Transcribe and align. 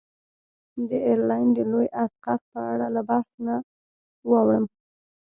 د 0.89 0.91
ایرلنډ 1.07 1.49
د 1.57 1.59
لوی 1.71 1.87
اسقف 2.03 2.39
په 2.51 2.59
اړه 2.71 2.87
له 2.95 3.01
بحث 3.09 3.29
نه 3.47 3.55
واوړم. 4.29 4.65